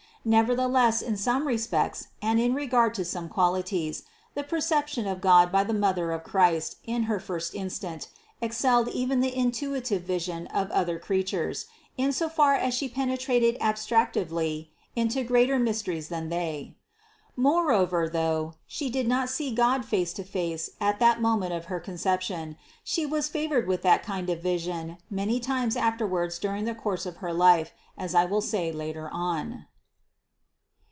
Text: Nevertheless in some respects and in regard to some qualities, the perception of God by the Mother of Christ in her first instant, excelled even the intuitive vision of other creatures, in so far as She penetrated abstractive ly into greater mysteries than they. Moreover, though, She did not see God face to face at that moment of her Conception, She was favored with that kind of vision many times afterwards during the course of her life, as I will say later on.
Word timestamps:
Nevertheless 0.23 1.01
in 1.01 1.17
some 1.17 1.47
respects 1.47 2.09
and 2.21 2.39
in 2.39 2.53
regard 2.53 2.93
to 2.93 3.03
some 3.03 3.27
qualities, 3.27 4.03
the 4.35 4.43
perception 4.43 5.07
of 5.07 5.19
God 5.19 5.51
by 5.51 5.63
the 5.63 5.73
Mother 5.73 6.11
of 6.11 6.23
Christ 6.23 6.75
in 6.85 7.05
her 7.09 7.19
first 7.19 7.55
instant, 7.55 8.07
excelled 8.39 8.87
even 8.89 9.21
the 9.21 9.35
intuitive 9.35 10.03
vision 10.03 10.45
of 10.53 10.69
other 10.69 10.99
creatures, 10.99 11.65
in 11.97 12.13
so 12.13 12.29
far 12.29 12.53
as 12.53 12.75
She 12.75 12.87
penetrated 12.87 13.57
abstractive 13.59 14.29
ly 14.29 14.67
into 14.95 15.23
greater 15.23 15.57
mysteries 15.57 16.09
than 16.09 16.29
they. 16.29 16.77
Moreover, 17.35 18.07
though, 18.07 18.53
She 18.67 18.91
did 18.91 19.07
not 19.07 19.27
see 19.27 19.51
God 19.51 19.85
face 19.85 20.13
to 20.13 20.23
face 20.23 20.69
at 20.79 20.99
that 20.99 21.19
moment 21.19 21.53
of 21.53 21.65
her 21.65 21.79
Conception, 21.79 22.57
She 22.83 23.07
was 23.07 23.27
favored 23.27 23.65
with 23.67 23.81
that 23.81 24.03
kind 24.03 24.29
of 24.29 24.39
vision 24.43 24.99
many 25.09 25.39
times 25.39 25.75
afterwards 25.75 26.37
during 26.37 26.65
the 26.65 26.75
course 26.75 27.07
of 27.07 27.17
her 27.25 27.33
life, 27.33 27.71
as 27.97 28.13
I 28.13 28.25
will 28.25 28.41
say 28.41 28.71
later 28.71 29.09
on. 29.11 29.65